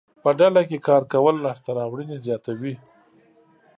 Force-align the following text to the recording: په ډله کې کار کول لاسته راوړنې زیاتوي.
په 0.23 0.29
ډله 0.39 0.61
کې 0.69 0.77
کار 0.87 1.03
کول 1.13 1.35
لاسته 1.45 1.69
راوړنې 1.79 2.17
زیاتوي. 2.25 2.73